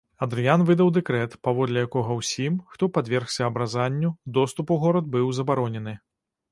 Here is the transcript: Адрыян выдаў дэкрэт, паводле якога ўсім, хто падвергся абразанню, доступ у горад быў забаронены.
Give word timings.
Адрыян 0.25 0.61
выдаў 0.69 0.87
дэкрэт, 0.95 1.35
паводле 1.49 1.83
якога 1.87 2.17
ўсім, 2.21 2.57
хто 2.73 2.91
падвергся 2.97 3.47
абразанню, 3.51 4.13
доступ 4.41 4.77
у 4.79 4.81
горад 4.87 5.05
быў 5.17 5.35
забаронены. 5.41 5.97